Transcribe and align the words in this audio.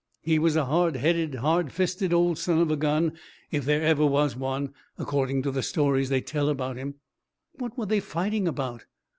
He 0.23 0.39
was 0.39 0.55
a 0.55 0.65
hard 0.65 0.95
headed, 0.95 1.35
hard 1.35 1.71
fisted 1.71 2.11
old 2.11 2.39
son 2.39 2.57
of 2.57 2.71
a 2.71 2.75
gun, 2.75 3.13
if 3.51 3.65
there 3.65 3.83
ever 3.83 4.03
was 4.03 4.35
one, 4.35 4.73
according 4.97 5.43
to 5.43 5.51
the 5.51 5.61
stories 5.61 6.09
they 6.09 6.21
tell 6.21 6.49
about 6.49 6.75
him." 6.75 6.95
"What 7.59 7.77
were 7.77 7.85
they 7.85 7.99
fighting 7.99 8.47
about?" 8.47 8.87